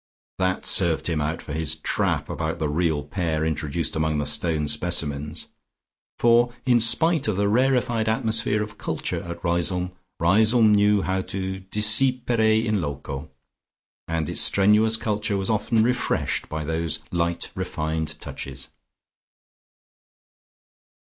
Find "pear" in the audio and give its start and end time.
3.03-3.45